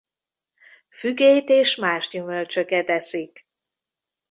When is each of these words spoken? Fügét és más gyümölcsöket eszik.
Fügét 0.89 1.49
és 1.49 1.75
más 1.75 2.09
gyümölcsöket 2.09 2.89
eszik. 2.89 3.45